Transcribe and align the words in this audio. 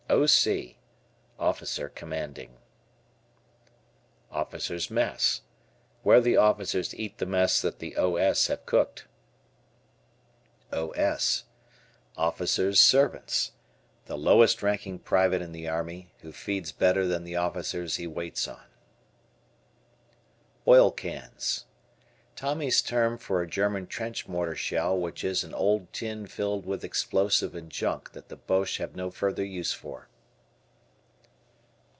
O. 0.09 0.25
C. 0.25 0.77
Officer 1.39 1.87
commanding. 1.87 2.57
Officers' 4.29 4.91
Mess. 4.91 5.43
Where 6.03 6.19
the 6.19 6.35
officers 6.35 6.93
eat 6.93 7.17
the 7.17 7.25
mess 7.25 7.61
that 7.61 7.79
the 7.79 7.95
O. 7.95 8.17
S. 8.17 8.47
have 8.47 8.65
cooked. 8.65 9.07
O. 10.69 10.89
S. 10.91 11.45
Officers' 12.17 12.77
servants. 12.77 13.53
The 14.07 14.17
lowest 14.17 14.61
ranking 14.61 14.99
private 14.99 15.41
in 15.41 15.53
the 15.53 15.69
Army, 15.69 16.11
who 16.19 16.33
feeds 16.33 16.73
better 16.73 17.07
than 17.07 17.23
the 17.23 17.37
officers 17.37 17.95
he 17.95 18.05
waits 18.05 18.49
on. 18.49 18.65
"Oil 20.67 20.91
Cans." 20.91 21.67
Tommy's 22.33 22.81
term 22.81 23.19
for 23.19 23.41
a 23.41 23.47
German 23.47 23.85
trench 23.85 24.27
mortar 24.27 24.55
shell 24.55 24.97
which 24.97 25.23
is 25.23 25.43
an 25.43 25.53
old 25.53 25.93
tin 25.93 26.25
filled 26.25 26.65
with 26.65 26.83
explosive 26.83 27.53
and 27.53 27.69
junk 27.69 28.13
that 28.13 28.29
the 28.29 28.35
Boches 28.37 28.77
have 28.77 28.95
no 28.95 29.11
further 29.11 29.45
use 29.45 29.73
for. 29.73 30.07